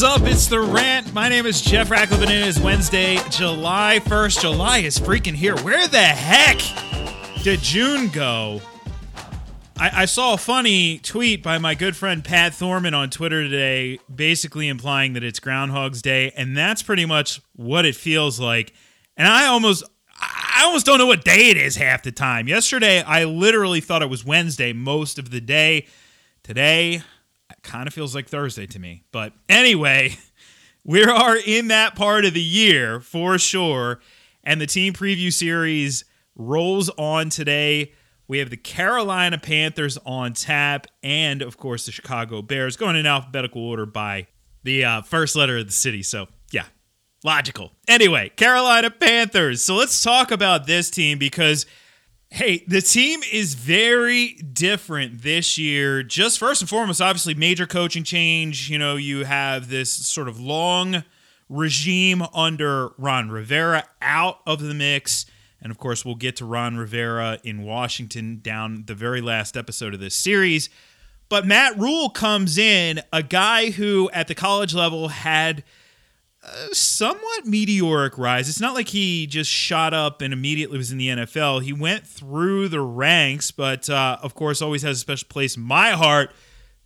[0.00, 0.22] is up?
[0.22, 1.12] It's the rant.
[1.12, 4.40] My name is Jeff and it is Wednesday, July 1st.
[4.40, 5.54] July is freaking here.
[5.58, 6.58] Where the heck
[7.42, 8.62] did June go?
[9.76, 13.98] I, I saw a funny tweet by my good friend Pat Thorman on Twitter today,
[14.14, 18.72] basically implying that it's Groundhog's Day, and that's pretty much what it feels like.
[19.18, 19.84] And I almost
[20.18, 22.48] I almost don't know what day it is half the time.
[22.48, 25.88] Yesterday, I literally thought it was Wednesday most of the day.
[26.42, 27.02] Today,
[27.70, 29.04] kind of feels like Thursday to me.
[29.12, 30.16] But anyway,
[30.84, 34.00] we are in that part of the year for sure.
[34.42, 37.92] And the team preview series rolls on today.
[38.26, 43.06] We have the Carolina Panthers on tap, and of course, the Chicago Bears going in
[43.06, 44.26] alphabetical order by
[44.64, 46.02] the uh, first letter of the city.
[46.02, 46.66] So, yeah,
[47.24, 47.72] logical.
[47.88, 49.62] Anyway, Carolina Panthers.
[49.62, 51.66] So, let's talk about this team because,
[52.30, 56.02] hey, the team is very different this year.
[56.02, 58.70] Just first and foremost, obviously, major coaching change.
[58.70, 61.04] You know, you have this sort of long
[61.48, 65.26] regime under Ron Rivera out of the mix.
[65.60, 69.92] And of course, we'll get to Ron Rivera in Washington down the very last episode
[69.92, 70.70] of this series.
[71.28, 75.62] But Matt Rhule comes in, a guy who at the college level had
[76.72, 78.48] somewhat meteoric rise.
[78.48, 81.62] It's not like he just shot up and immediately was in the NFL.
[81.62, 85.62] He went through the ranks, but uh, of course, always has a special place in
[85.62, 86.32] my heart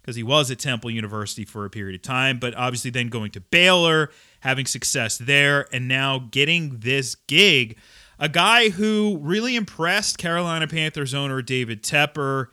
[0.03, 3.31] because he was at Temple University for a period of time, but obviously then going
[3.31, 4.11] to Baylor,
[4.41, 7.79] having success there, and now getting this gig
[8.19, 12.47] a guy who really impressed Carolina Panthers owner David Tepper,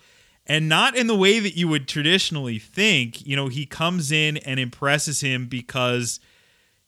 [0.48, 3.26] and not in the way that you would traditionally think.
[3.26, 6.20] You know, he comes in and impresses him because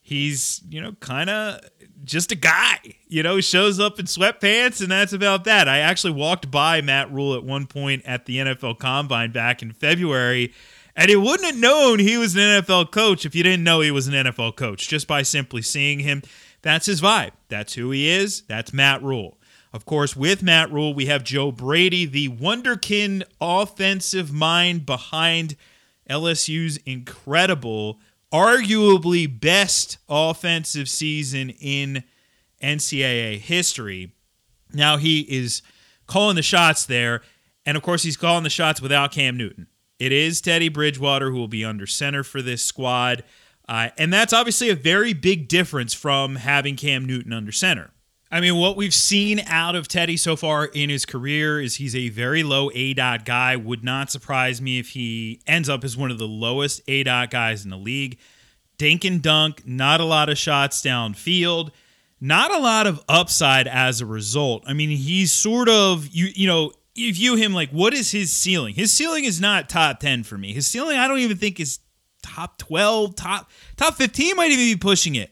[0.04, 1.62] he's, you know, kind of
[2.04, 5.68] just a guy, you know, shows up in sweatpants, and that's about that.
[5.68, 9.72] I actually walked by Matt Rhule at one point at the NFL Combine back in
[9.72, 10.54] February.
[10.96, 13.90] And he wouldn't have known he was an NFL coach if you didn't know he
[13.90, 16.22] was an NFL coach just by simply seeing him.
[16.62, 17.32] That's his vibe.
[17.50, 18.44] That's who he is.
[18.44, 19.38] That's Matt Rhule
[19.74, 25.56] Of course, with Matt Rhule we have Joe Brady, the wonderkin offensive mind behind
[26.10, 28.00] LSU's incredible,
[28.34, 32.04] arguably best offensive season in
[32.62, 34.14] NCAA history.
[34.74, 35.62] Now he is
[36.08, 37.22] calling the shots there.
[37.66, 39.68] And of course, he's calling the shots without Cam Newton.
[40.00, 43.24] It is Teddy Bridgewater who will be under center for this squad.
[43.70, 47.92] Uh, and that's obviously a very big difference from having Cam Newton under center.
[48.34, 51.96] I mean, what we've seen out of Teddy so far in his career is he's
[51.96, 53.56] a very low A dot guy.
[53.56, 57.30] Would not surprise me if he ends up as one of the lowest A dot
[57.30, 58.18] guys in the league.
[58.80, 61.70] Dink and dunk, not a lot of shots downfield,
[62.20, 64.64] not a lot of upside as a result.
[64.66, 68.32] I mean, he's sort of you you know you view him like what is his
[68.32, 68.74] ceiling?
[68.74, 70.54] His ceiling is not top ten for me.
[70.54, 71.78] His ceiling I don't even think is
[72.24, 75.30] top 12, top top 15 might even be pushing it.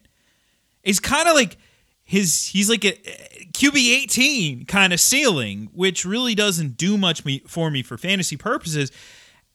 [0.83, 1.57] It's kind of like
[2.11, 2.91] his he's like a
[3.53, 8.35] QB 18 kind of ceiling, which really doesn't do much me, for me for fantasy
[8.35, 8.91] purposes.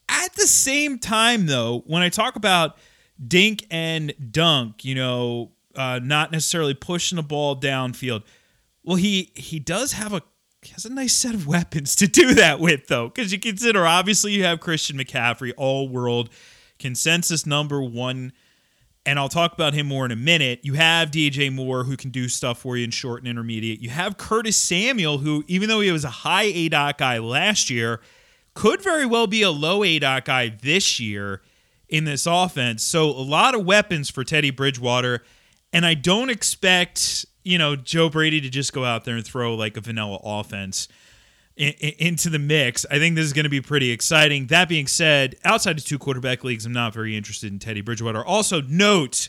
[0.09, 2.79] At the same time though, when I talk about
[3.23, 8.23] dink and dunk, you know, uh, not necessarily pushing the ball downfield.
[8.83, 10.23] Well, he he does have a
[10.73, 14.33] has a nice set of weapons to do that with, though, because you consider obviously
[14.33, 16.31] you have Christian McCaffrey, all world
[16.79, 18.33] consensus number one.
[19.07, 20.61] And I'll talk about him more in a minute.
[20.65, 23.81] You have DJ Moore, who can do stuff for you in short and intermediate.
[23.81, 27.71] You have Curtis Samuel, who, even though he was a high A dot guy last
[27.71, 28.01] year,
[28.55, 31.41] could very well be a low A dot guy this year
[31.89, 32.83] in this offense.
[32.83, 35.23] So a lot of weapons for Teddy Bridgewater.
[35.73, 39.55] And I don't expect, you know, Joe Brady to just go out there and throw
[39.55, 40.89] like a vanilla offense
[41.57, 42.87] in, in, into the mix.
[42.91, 44.47] I think this is going to be pretty exciting.
[44.49, 48.25] That being said, outside of two quarterback leagues, I'm not very interested in Teddy Bridgewater.
[48.25, 49.29] Also, note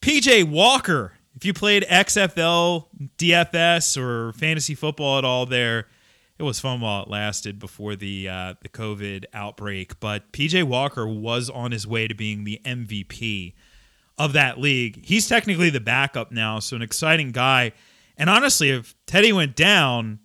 [0.00, 1.14] PJ Walker.
[1.34, 5.86] If you played XFL, DFS, or fantasy football at all, there
[6.38, 10.00] it was fun while it lasted before the uh, the COVID outbreak.
[10.00, 13.54] But PJ Walker was on his way to being the MVP
[14.16, 15.04] of that league.
[15.04, 17.72] He's technically the backup now, so an exciting guy.
[18.16, 20.18] And honestly, if Teddy went down,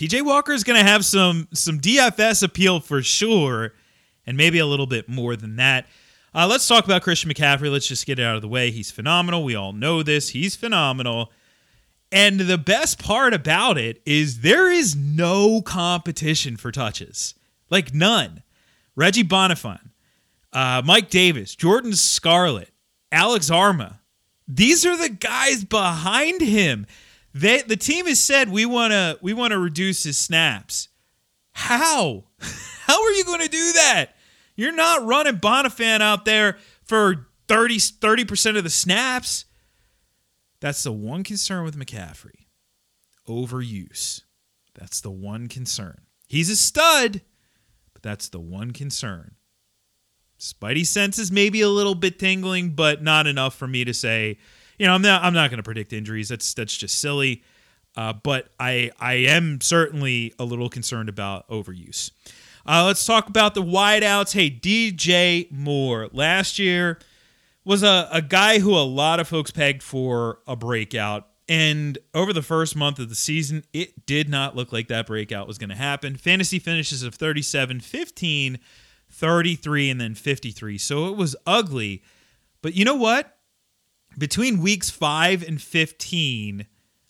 [0.00, 3.74] PJ Walker is going to have some some DFS appeal for sure,
[4.26, 5.86] and maybe a little bit more than that.
[6.34, 7.70] Uh, let's talk about Christian McCaffrey.
[7.70, 8.70] Let's just get it out of the way.
[8.70, 9.44] He's phenomenal.
[9.44, 10.30] We all know this.
[10.30, 11.30] He's phenomenal.
[12.10, 17.34] And the best part about it is there is no competition for touches,
[17.68, 18.42] like none.
[18.96, 19.90] Reggie Bonnafon,
[20.54, 22.70] uh, Mike Davis, Jordan Scarlett,
[23.12, 23.98] Alex Armah.
[24.48, 26.86] These are the guys behind him.
[27.32, 30.88] They, the team has said we want to we want to reduce his snaps.
[31.52, 32.24] How?
[32.86, 34.16] How are you going to do that?
[34.56, 39.44] You're not running Bonnafon out there for 30 30% of the snaps.
[40.60, 42.46] That's the one concern with McCaffrey.
[43.28, 44.22] Overuse.
[44.74, 46.02] That's the one concern.
[46.26, 47.22] He's a stud,
[47.92, 49.36] but that's the one concern.
[50.38, 54.38] Spidey senses maybe a little bit tingling, but not enough for me to say,
[54.80, 56.30] you know, I'm not I'm not going to predict injuries.
[56.30, 57.42] That's that's just silly.
[57.96, 62.12] Uh, but I I am certainly a little concerned about overuse.
[62.64, 64.32] Uh, let's talk about the wideouts.
[64.32, 66.98] Hey, DJ Moore last year
[67.62, 71.28] was a, a guy who a lot of folks pegged for a breakout.
[71.46, 75.46] And over the first month of the season, it did not look like that breakout
[75.46, 76.16] was going to happen.
[76.16, 78.58] Fantasy finishes of 37, 15,
[79.10, 80.78] 33, and then 53.
[80.78, 82.02] So it was ugly.
[82.62, 83.36] But you know what?
[84.18, 86.66] Between weeks 5 and 15,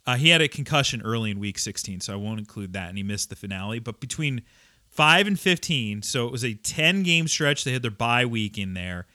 [0.07, 2.97] uh, he had a concussion early in week 16, so I won't include that, and
[2.97, 3.79] he missed the finale.
[3.79, 4.43] But between
[4.89, 7.65] 5 and 15, so it was a 10 game stretch.
[7.65, 9.07] They had their bye week in there.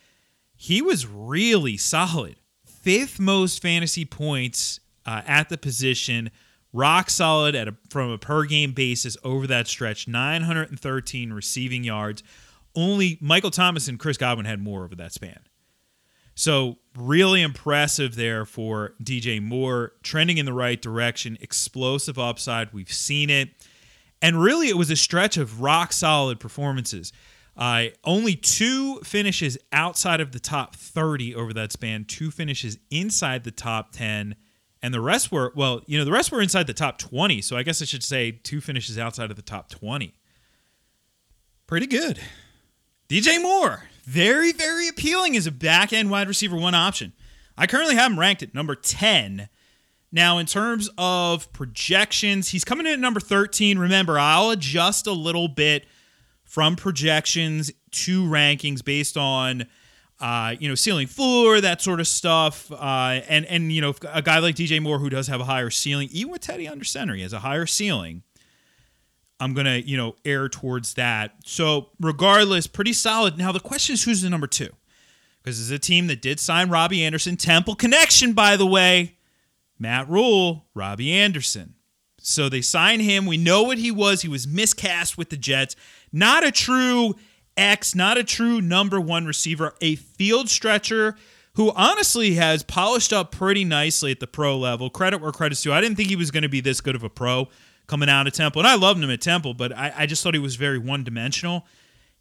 [0.56, 2.38] He was really solid.
[2.66, 6.32] Fifth most fantasy points uh, at the position,
[6.72, 10.08] rock solid at a, from a per game basis over that stretch.
[10.08, 12.24] 913 receiving yards.
[12.74, 15.40] Only Michael Thomas and Chris Godwin had more over that span.
[16.36, 22.74] So, really impressive there for DJ Moore, trending in the right direction, explosive upside.
[22.74, 23.50] We've seen it.
[24.22, 27.12] And really, it was a stretch of rock solid performances.
[27.58, 33.44] Uh, only two finishes outside of the top 30 over that span, two finishes inside
[33.44, 34.36] the top 10.
[34.82, 37.42] And the rest were, well, you know, the rest were inside the top 20.
[37.42, 40.14] So I guess I should say two finishes outside of the top 20.
[41.66, 42.20] Pretty good.
[43.10, 47.14] DJ Moore, very, very appealing as a back end wide receiver one option.
[47.58, 49.50] I currently have him ranked at number 10.
[50.12, 53.78] Now, in terms of projections, he's coming in at number 13.
[53.80, 55.86] Remember, I'll adjust a little bit
[56.44, 59.66] from projections to rankings based on
[60.20, 62.72] uh, you know, ceiling floor, that sort of stuff.
[62.72, 65.70] Uh, and and you know, a guy like DJ Moore who does have a higher
[65.70, 68.24] ceiling, even with Teddy under center, he has a higher ceiling.
[69.40, 71.36] I'm gonna, you know, err towards that.
[71.46, 73.38] So regardless, pretty solid.
[73.38, 74.70] Now the question is who's the number two?
[75.44, 79.18] Because it's a team that did sign Robbie Anderson, Temple connection, by the way.
[79.78, 81.76] Matt Rhule, Robbie Anderson.
[82.18, 83.26] So they sign him.
[83.26, 84.22] We know what he was.
[84.22, 85.76] He was miscast with the Jets.
[86.12, 87.16] Not a true
[87.56, 91.16] X, not a true number one receiver, a field stretcher
[91.54, 94.90] who honestly has polished up pretty nicely at the pro level.
[94.90, 95.72] Credit where credit's due.
[95.72, 97.48] I didn't think he was going to be this good of a pro
[97.88, 98.62] coming out of Temple.
[98.62, 101.04] And I loved him at Temple, but I, I just thought he was very one
[101.04, 101.66] dimensional.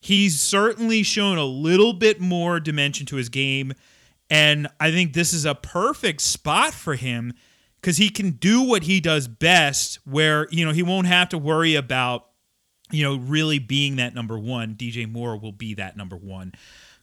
[0.00, 3.72] He's certainly shown a little bit more dimension to his game.
[4.28, 7.32] And I think this is a perfect spot for him
[7.80, 11.38] because he can do what he does best, where, you know, he won't have to
[11.38, 12.26] worry about,
[12.90, 14.74] you know, really being that number one.
[14.74, 16.52] DJ Moore will be that number one.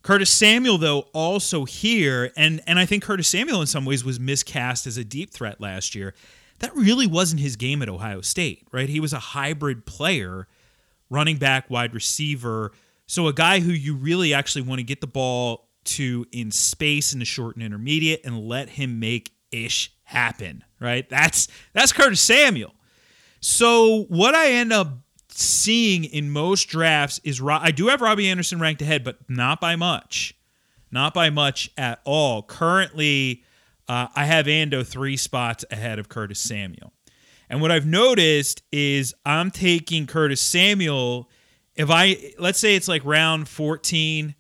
[0.04, 4.20] Curtis Samuel, though, also here, and and I think Curtis Samuel in some ways was
[4.20, 6.16] miscast as a deep threat last year
[6.62, 8.88] that really wasn't his game at Ohio State, right?
[8.88, 10.48] He was a hybrid player,
[11.10, 12.72] running back, wide receiver.
[13.08, 17.14] So a guy who you really actually want to get the ball to in space
[17.14, 21.10] in the short and intermediate and let him make ish happen, right?
[21.10, 22.74] That's that's Curtis Samuel.
[23.40, 25.00] So what I end up
[25.30, 29.76] seeing in most drafts is I do have Robbie Anderson ranked ahead, but not by
[29.76, 30.36] much.
[30.92, 32.44] Not by much at all.
[32.44, 33.44] Currently,
[33.92, 36.94] uh, I have Ando three spots ahead of Curtis Samuel.
[37.50, 41.30] And what I've noticed is I'm taking Curtis Samuel.
[41.76, 44.34] If I, let's say it's like round 14,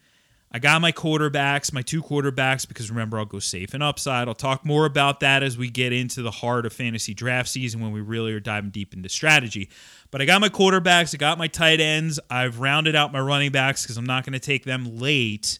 [0.53, 4.29] I got my quarterbacks, my two quarterbacks, because remember, I'll go safe and upside.
[4.29, 7.81] I'll talk more about that as we get into the heart of fantasy draft season
[7.81, 9.70] when we really are diving deep into strategy.
[10.12, 13.51] But I got my quarterbacks, I got my tight ends, I've rounded out my running
[13.51, 15.60] backs because I'm not going to take them late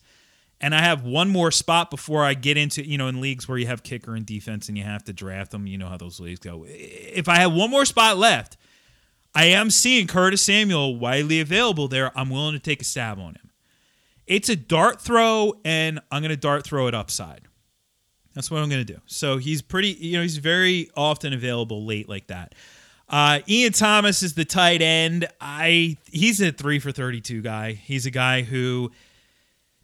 [0.62, 3.58] and I have one more spot before I get into, you know, in leagues where
[3.58, 5.66] you have kicker and defense and you have to draft them.
[5.66, 6.66] You know how those leagues go.
[6.68, 8.58] If I have one more spot left,
[9.34, 12.18] I am seeing Curtis Samuel widely available there.
[12.18, 13.50] I'm willing to take a stab on him.
[14.28, 17.42] It's a dart throw, and I'm going to dart throw it upside.
[18.36, 19.02] That's what I'm going to do.
[19.08, 22.54] So he's pretty, you know, he's very often available late like that.
[23.10, 25.28] Uh, Ian Thomas is the tight end.
[25.42, 27.74] I he's a three for 32 guy.
[27.74, 28.92] He's a guy who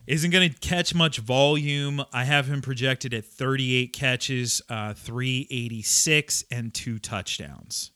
[0.08, 2.02] isn't going to catch much volume.
[2.14, 7.92] I have him projected at 38 catches, uh, 386, and two touchdowns.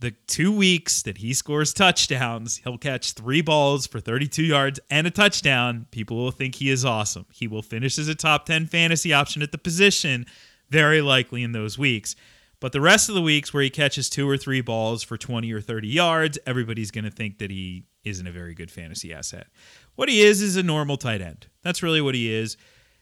[0.00, 5.06] The two weeks that he scores touchdowns, he'll catch three balls for 32 yards and
[5.06, 5.86] a touchdown.
[5.90, 7.24] People will think he is awesome.
[7.32, 10.26] He will finish as a top 10 fantasy option at the position,
[10.68, 12.16] very likely in those weeks.
[12.60, 15.50] But the rest of the weeks where he catches two or three balls for 20
[15.52, 19.46] or 30 yards, everybody's going to think that he isn't a very good fantasy asset.
[19.96, 21.46] What he is is a normal tight end.
[21.62, 22.56] That's really what he is.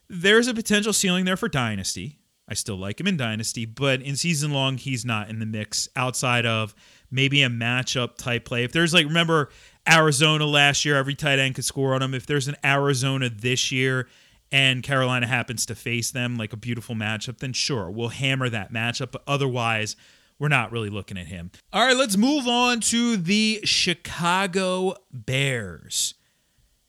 [0.08, 2.18] there's a potential ceiling there for Dynasty.
[2.48, 5.88] I still like him in Dynasty, but in season long, he's not in the mix
[5.96, 6.74] outside of
[7.10, 8.62] maybe a matchup type play.
[8.64, 9.48] If there's like, remember
[9.88, 12.12] Arizona last year, every tight end could score on him.
[12.12, 14.06] If there's an Arizona this year
[14.50, 18.70] and Carolina happens to face them like a beautiful matchup, then sure, we'll hammer that
[18.70, 19.12] matchup.
[19.12, 19.96] But otherwise,
[20.38, 21.52] we're not really looking at him.
[21.72, 26.14] All right, let's move on to the Chicago Bears.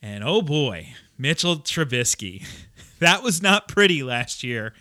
[0.04, 2.46] And oh boy, Mitchell Trubisky.
[3.00, 4.74] that was not pretty last year.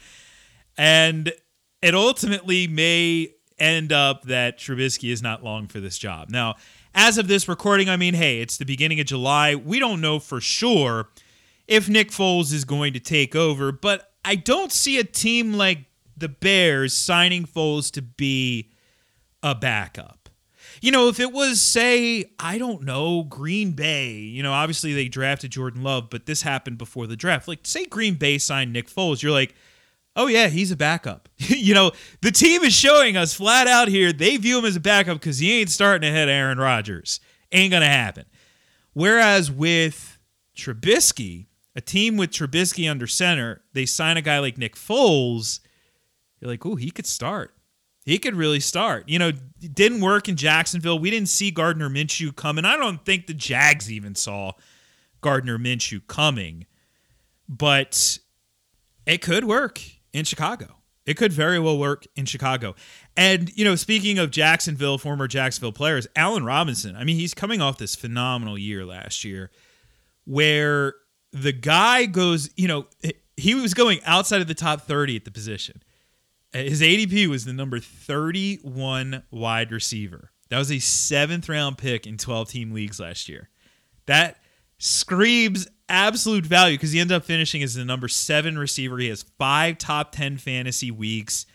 [0.76, 1.32] And
[1.80, 6.28] it ultimately may end up that Trubisky is not long for this job.
[6.28, 6.56] Now,
[6.92, 9.54] as of this recording, I mean, hey, it's the beginning of July.
[9.54, 11.08] We don't know for sure
[11.68, 15.84] if Nick Foles is going to take over, but I don't see a team like
[16.16, 18.72] the Bears signing Foles to be
[19.40, 20.21] a backup.
[20.82, 25.06] You know, if it was, say, I don't know, Green Bay, you know, obviously they
[25.06, 27.46] drafted Jordan Love, but this happened before the draft.
[27.46, 29.54] Like, say Green Bay signed Nick Foles, you're like,
[30.16, 31.28] oh, yeah, he's a backup.
[31.36, 34.80] you know, the team is showing us flat out here they view him as a
[34.80, 37.20] backup because he ain't starting ahead of Aaron Rodgers.
[37.52, 38.24] Ain't going to happen.
[38.92, 40.18] Whereas with
[40.56, 41.46] Trubisky,
[41.76, 45.60] a team with Trubisky under center, they sign a guy like Nick Foles.
[46.40, 47.54] You're like, oh, he could start.
[48.04, 49.08] He could really start.
[49.08, 50.98] You know, didn't work in Jacksonville.
[50.98, 52.64] We didn't see Gardner Minshew coming.
[52.64, 54.52] I don't think the Jags even saw
[55.20, 56.66] Gardner Minshew coming.
[57.48, 58.18] But
[59.06, 59.80] it could work
[60.12, 60.82] in Chicago.
[61.04, 62.74] It could very well work in Chicago.
[63.16, 67.60] And, you know, speaking of Jacksonville, former Jacksonville players, Allen Robinson, I mean, he's coming
[67.60, 69.50] off this phenomenal year last year
[70.24, 70.94] where
[71.32, 72.86] the guy goes, you know,
[73.36, 75.82] he was going outside of the top 30 at the position.
[76.52, 80.30] His ADP was the number 31 wide receiver.
[80.50, 83.48] That was a seventh round pick in 12 team leagues last year.
[84.06, 84.36] That
[84.78, 88.98] screams absolute value because he ended up finishing as the number seven receiver.
[88.98, 91.46] He has five top 10 fantasy weeks.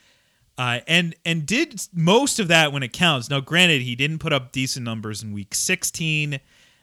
[0.58, 3.30] Uh, and and did most of that when it counts.
[3.30, 6.40] Now, granted, he didn't put up decent numbers in week 16,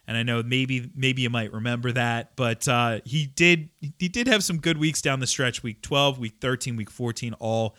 [0.07, 3.67] and I know maybe maybe you might remember that, but uh, he did
[3.99, 5.61] he did have some good weeks down the stretch.
[5.61, 7.75] Week 12, week 13, week 14, all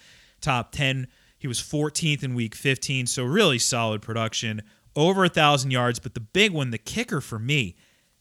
[0.47, 1.09] top 10.
[1.39, 4.63] He was 14th in week 15, so really solid production,
[4.95, 5.99] over a thousand yards.
[5.99, 7.77] But the big one, the kicker for me,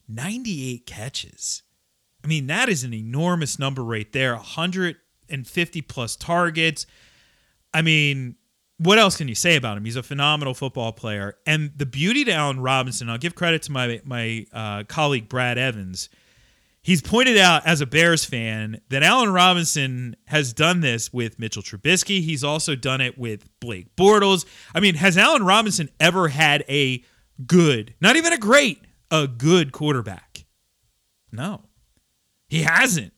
[0.09, 1.63] 98 catches.
[2.23, 4.33] I mean, that is an enormous number right there.
[4.33, 6.85] 150 plus targets.
[7.73, 8.35] I mean,
[8.77, 9.85] what else can you say about him?
[9.85, 11.37] He's a phenomenal football player.
[11.45, 15.57] And the beauty to Allen Robinson, I'll give credit to my my uh, colleague Brad
[15.57, 16.09] Evans
[16.85, 21.63] he's pointed out as a Bears fan that Allen Robinson has done this with Mitchell
[21.63, 22.21] Trubisky.
[22.21, 24.45] He's also done it with Blake Bortles.
[24.73, 27.03] I mean, has Allen Robinson ever had a
[27.47, 30.45] good, not even a great, a good quarterback?
[31.31, 31.63] No,
[32.47, 33.13] he hasn't.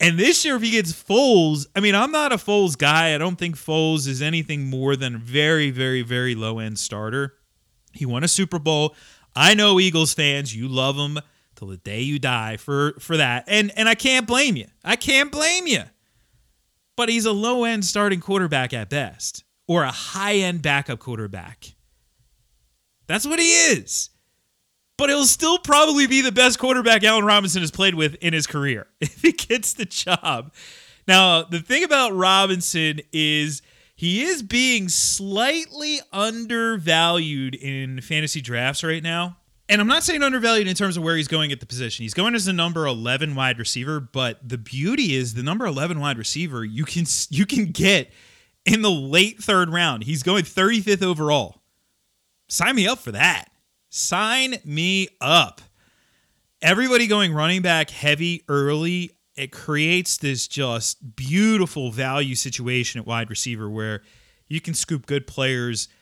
[0.00, 3.14] And this year, if he gets Foles, I mean, I'm not a Foles guy.
[3.14, 7.34] I don't think Foles is anything more than a very, very, very low end starter.
[7.92, 8.96] He won a Super Bowl.
[9.36, 11.18] I know Eagles fans, you love him
[11.62, 13.44] till the day you die for for that.
[13.46, 14.66] And and I can't blame you.
[14.84, 15.84] I can't blame you.
[16.96, 21.74] But he's a low end starting quarterback at best, or a high end backup quarterback.
[23.06, 24.10] That's what he is.
[24.98, 28.46] But he'll still probably be the best quarterback Allen Robinson has played with in his
[28.46, 30.52] career if he gets the job.
[31.06, 33.62] Now, the thing about Robinson is
[33.94, 39.38] he is being slightly undervalued in fantasy drafts right now
[39.72, 42.02] and I'm not saying undervalued in terms of where he's going at the position.
[42.02, 45.98] He's going as the number 11 wide receiver, but the beauty is the number 11
[45.98, 48.12] wide receiver you can you can get
[48.66, 50.04] in the late third round.
[50.04, 51.62] He's going 35th overall.
[52.50, 53.46] Sign me up for that.
[53.88, 55.62] Sign me up.
[56.60, 63.30] Everybody going running back heavy early, it creates this just beautiful value situation at wide
[63.30, 64.02] receiver where
[64.48, 65.88] you can scoop good players–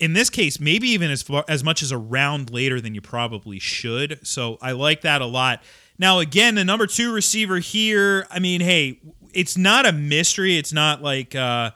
[0.00, 3.00] in this case, maybe even as far, as much as a round later than you
[3.00, 4.18] probably should.
[4.26, 5.62] So I like that a lot.
[5.98, 8.26] Now, again, the number two receiver here.
[8.30, 9.00] I mean, hey,
[9.34, 10.56] it's not a mystery.
[10.56, 11.72] It's not like uh,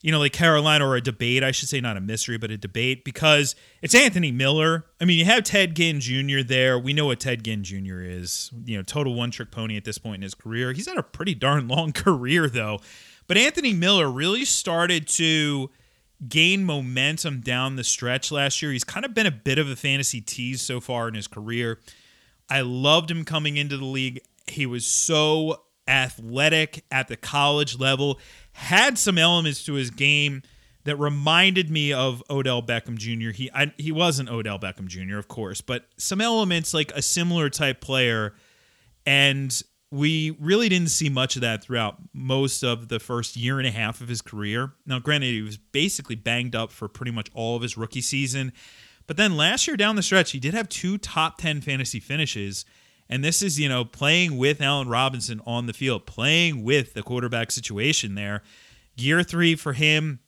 [0.00, 1.42] you know, like Carolina or a debate.
[1.44, 4.86] I should say not a mystery, but a debate because it's Anthony Miller.
[5.00, 6.40] I mean, you have Ted Ginn Jr.
[6.42, 6.78] there.
[6.78, 8.00] We know what Ted Ginn Jr.
[8.00, 8.50] is.
[8.64, 10.72] You know, total one trick pony at this point in his career.
[10.72, 12.80] He's had a pretty darn long career though.
[13.26, 15.70] But Anthony Miller really started to
[16.26, 18.72] gain momentum down the stretch last year.
[18.72, 21.78] He's kind of been a bit of a fantasy tease so far in his career.
[22.50, 24.20] I loved him coming into the league.
[24.46, 28.18] He was so athletic at the college level,
[28.52, 30.42] had some elements to his game
[30.84, 33.30] that reminded me of Odell Beckham Jr.
[33.30, 35.18] He I, he wasn't Odell Beckham Jr.
[35.18, 38.34] of course, but some elements like a similar type player
[39.04, 43.66] and we really didn't see much of that throughout most of the first year and
[43.66, 44.72] a half of his career.
[44.84, 48.52] Now, granted, he was basically banged up for pretty much all of his rookie season.
[49.06, 52.66] But then last year down the stretch, he did have two top 10 fantasy finishes.
[53.08, 57.02] And this is, you know, playing with Allen Robinson on the field, playing with the
[57.02, 58.42] quarterback situation there.
[58.96, 60.20] Year three for him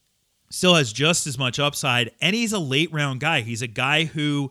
[0.48, 2.12] still has just as much upside.
[2.22, 3.42] And he's a late round guy.
[3.42, 4.50] He's a guy who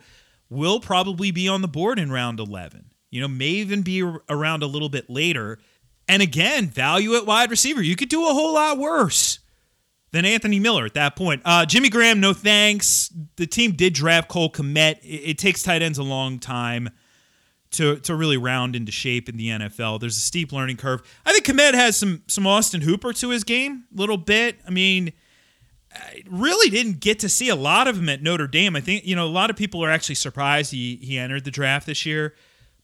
[0.50, 4.64] will probably be on the board in round 11 you know, may even be around
[4.64, 5.60] a little bit later.
[6.08, 7.82] And again, value at wide receiver.
[7.82, 9.40] You could do a whole lot worse
[10.12, 11.42] than Anthony Miller at that point.
[11.46, 13.14] Uh, Jimmy Graham, no thanks.
[13.36, 15.00] The team did draft Cole Kmet.
[15.04, 16.90] It, it, takes tight ends a long time
[17.72, 20.00] to to really round into shape in the NFL.
[20.00, 21.02] There's a steep learning curve.
[21.26, 24.60] I think Kmet has some some Austin Hooper to his game, a little bit.
[24.66, 25.14] I mean,
[25.94, 28.76] I really didn't get to see a lot of him at Notre Dame.
[28.76, 31.52] I think you know a lot of people are actually surprised he he entered the
[31.52, 32.36] draft this year.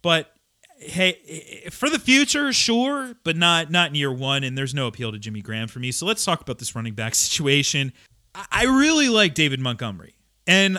[0.05, 0.31] But
[0.77, 4.43] hey, for the future, sure, but not not in year one.
[4.43, 5.91] And there's no appeal to Jimmy Graham for me.
[5.91, 7.91] So let's talk about this running back situation.
[8.51, 10.77] I really like David Montgomery, and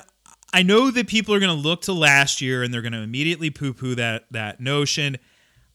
[0.53, 3.01] I know that people are going to look to last year and they're going to
[3.01, 5.17] immediately poo poo that that notion.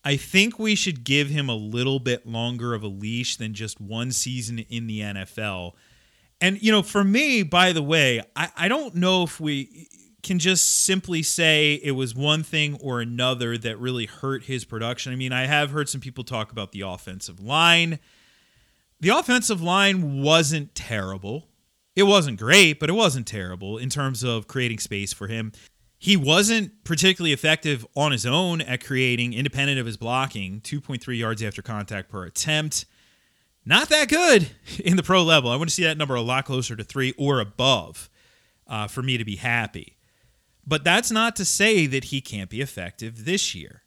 [0.06, 3.82] I think we should give him a little bit longer of a leash than just
[3.82, 5.74] one season in the NFL.
[6.40, 9.90] And, you know, for me, by the way, I, I don't know if we
[10.24, 15.12] can just simply say it was one thing or another that really hurt his production.
[15.12, 18.00] I mean, I have heard some people talk about the offensive line.
[19.00, 21.48] The offensive line wasn't terrible.
[21.96, 25.52] It wasn't great, but it wasn't terrible in terms of creating space for him.
[25.98, 31.44] He wasn't particularly effective on his own at creating, independent of his blocking, 2.3 yards
[31.44, 32.86] after contact per attempt.
[33.66, 34.50] Not that good
[34.84, 35.52] in the pro level.
[35.52, 38.10] I want to see that number a lot closer to three or above
[38.68, 39.98] uh, for me to be happy.
[40.66, 43.82] But that's not to say that he can't be effective this year.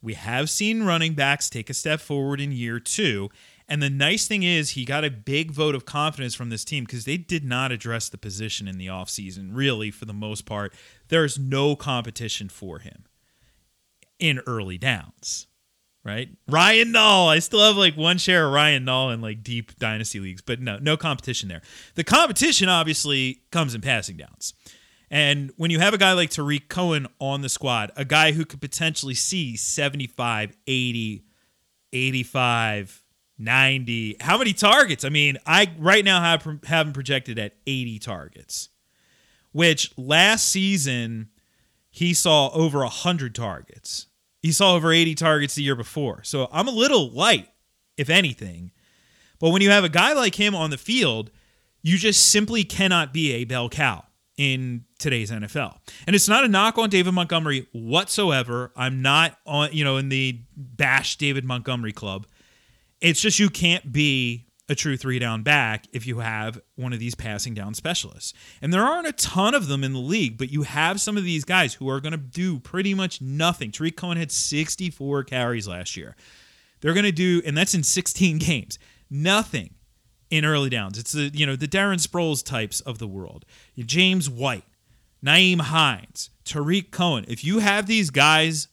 [0.00, 3.30] We have seen running backs take a step forward in year two.
[3.68, 6.84] And the nice thing is, he got a big vote of confidence from this team
[6.84, 10.74] because they did not address the position in the offseason, really, for the most part.
[11.08, 13.04] There's no competition for him
[14.18, 15.46] in early downs,
[16.04, 16.28] right?
[16.48, 17.28] Ryan Nall.
[17.28, 20.60] I still have like one share of Ryan Nall in like deep dynasty leagues, but
[20.60, 21.62] no, no competition there.
[21.94, 24.54] The competition obviously comes in passing downs.
[25.12, 28.46] And when you have a guy like Tarik Cohen on the squad, a guy who
[28.46, 31.24] could potentially see 75, 80,
[31.92, 33.02] 85,
[33.38, 35.04] 90, how many targets?
[35.04, 38.70] I mean, I right now have, have him projected at 80 targets,
[39.52, 41.28] which last season
[41.90, 44.06] he saw over 100 targets.
[44.40, 46.22] He saw over 80 targets the year before.
[46.24, 47.50] So I'm a little light,
[47.98, 48.72] if anything.
[49.38, 51.30] But when you have a guy like him on the field,
[51.82, 54.04] you just simply cannot be a bell cow
[54.42, 55.76] in today's NFL.
[56.04, 58.72] And it's not a knock on David Montgomery whatsoever.
[58.74, 62.26] I'm not on, you know, in the bash David Montgomery club.
[63.00, 66.98] It's just you can't be a true three down back if you have one of
[66.98, 68.34] these passing down specialists.
[68.60, 71.22] And there aren't a ton of them in the league, but you have some of
[71.22, 73.70] these guys who are going to do pretty much nothing.
[73.70, 76.16] Tarik Cohen had 64 carries last year.
[76.80, 79.74] They're going to do, and that's in 16 games, nothing
[80.32, 80.98] in early downs.
[80.98, 83.44] It's the you know the Darren Sproles types of the world.
[83.78, 84.64] James White,
[85.24, 87.26] Nyheim Hines, Tarik Cohen.
[87.28, 88.68] If you have these guys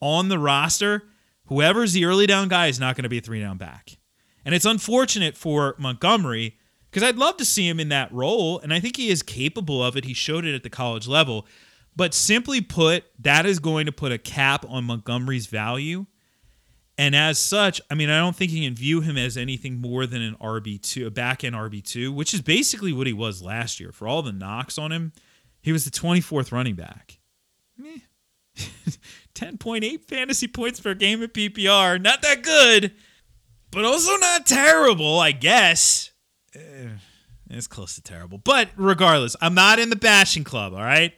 [0.00, 1.02] on the roster,
[1.46, 3.98] whoever's the early down guy is not going to be a three down back.
[4.44, 6.56] And it's unfortunate for Montgomery
[6.90, 9.82] because I'd love to see him in that role, and I think he is capable
[9.84, 10.04] of it.
[10.04, 11.46] He showed it at the college level.
[11.96, 16.06] But simply put, that is going to put a cap on Montgomery's value
[17.00, 20.04] and as such, I mean, I don't think you can view him as anything more
[20.04, 23.90] than an RB2, a back end RB2, which is basically what he was last year.
[23.90, 25.14] For all the knocks on him,
[25.62, 27.18] he was the 24th running back.
[29.34, 31.98] 10.8 fantasy points per game at PPR.
[32.02, 32.92] Not that good,
[33.70, 36.10] but also not terrible, I guess.
[36.54, 36.88] Eh,
[37.48, 38.36] it's close to terrible.
[38.36, 41.14] But regardless, I'm not in the bashing club, all right?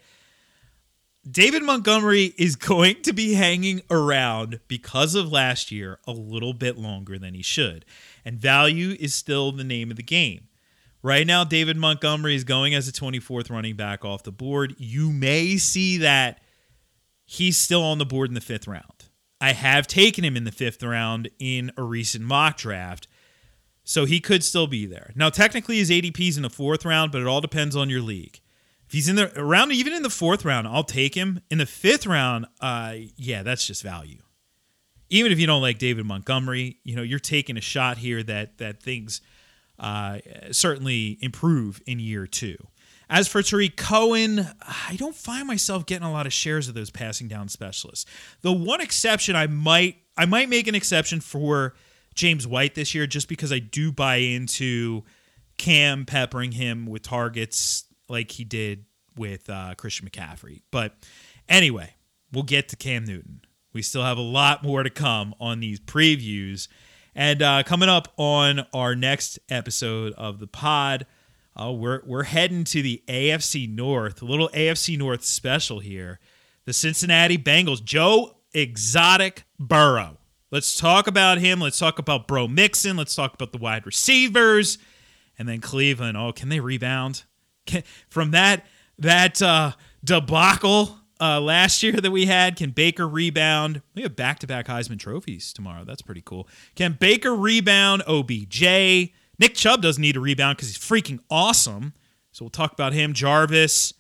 [1.30, 6.76] David Montgomery is going to be hanging around because of last year a little bit
[6.76, 7.84] longer than he should.
[8.24, 10.48] And value is still the name of the game.
[11.00, 14.74] Right now, David Montgomery is going as a 24th running back off the board.
[14.78, 16.40] You may see that
[17.24, 19.04] he's still on the board in the fifth round.
[19.40, 23.06] I have taken him in the fifth round in a recent mock draft,
[23.84, 25.12] so he could still be there.
[25.14, 28.00] Now, technically, his ADP is in the fourth round, but it all depends on your
[28.00, 28.40] league.
[28.92, 31.40] If he's in the around even in the fourth round, I'll take him.
[31.50, 34.18] In the fifth round, uh, yeah, that's just value.
[35.08, 38.58] Even if you don't like David Montgomery, you know you're taking a shot here that
[38.58, 39.22] that things
[39.78, 40.18] uh,
[40.50, 42.58] certainly improve in year two.
[43.08, 46.90] As for Tarik Cohen, I don't find myself getting a lot of shares of those
[46.90, 48.04] passing down specialists.
[48.42, 51.72] The one exception I might I might make an exception for
[52.14, 55.04] James White this year just because I do buy into
[55.56, 58.84] Cam peppering him with targets like he did
[59.16, 60.60] with uh, Christian McCaffrey.
[60.70, 60.94] But
[61.48, 61.94] anyway,
[62.32, 63.40] we'll get to Cam Newton.
[63.72, 66.68] We still have a lot more to come on these previews.
[67.14, 71.06] And uh, coming up on our next episode of the pod,
[71.60, 76.20] uh, we're, we're heading to the AFC North, a little AFC North special here.
[76.64, 80.18] The Cincinnati Bengals, Joe Exotic Burrow.
[80.50, 81.60] Let's talk about him.
[81.60, 82.96] Let's talk about Bro Mixon.
[82.96, 84.78] Let's talk about the wide receivers.
[85.38, 86.16] And then Cleveland.
[86.16, 87.24] Oh, can they rebound?
[88.08, 88.66] From that
[88.98, 89.72] that uh,
[90.04, 92.56] debacle uh, last year that we had.
[92.56, 93.82] Can Baker rebound?
[93.94, 95.84] We have back to back Heisman trophies tomorrow.
[95.84, 96.48] That's pretty cool.
[96.74, 98.02] Can Baker rebound?
[98.06, 99.12] OBJ.
[99.38, 101.94] Nick Chubb doesn't need a rebound because he's freaking awesome.
[102.32, 103.12] So we'll talk about him.
[103.12, 103.94] Jarvis,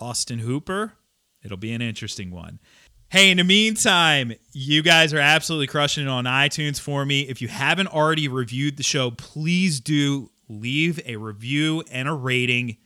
[0.00, 0.94] Austin Hooper.
[1.42, 2.60] It'll be an interesting one.
[3.08, 7.22] Hey, in the meantime, you guys are absolutely crushing it on iTunes for me.
[7.22, 12.78] If you haven't already reviewed the show, please do leave a review and a rating.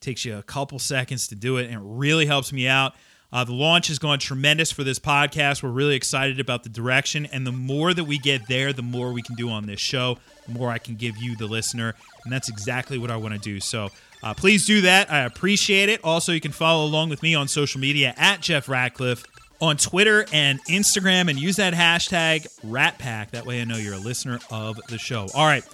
[0.00, 2.94] Takes you a couple seconds to do it, and it really helps me out.
[3.30, 5.62] Uh, the launch has gone tremendous for this podcast.
[5.62, 9.12] We're really excited about the direction, and the more that we get there, the more
[9.12, 12.32] we can do on this show, the more I can give you, the listener, and
[12.32, 13.60] that's exactly what I want to do.
[13.60, 13.90] So
[14.22, 15.12] uh, please do that.
[15.12, 16.02] I appreciate it.
[16.02, 19.24] Also, you can follow along with me on social media at Jeff Ratcliffe
[19.60, 23.30] on Twitter and Instagram and use that hashtag RatPack.
[23.30, 25.26] That way I know you're a listener of the show.
[25.34, 25.64] All right.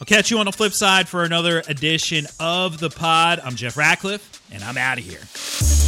[0.00, 3.40] I'll catch you on the flip side for another edition of the pod.
[3.42, 5.87] I'm Jeff Ratcliffe, and I'm out of here.